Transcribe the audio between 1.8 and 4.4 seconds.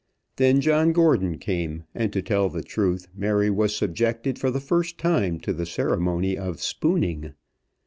and, to tell the truth, Mary was subjected